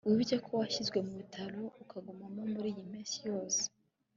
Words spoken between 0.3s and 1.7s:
ko washyizwe mubitaro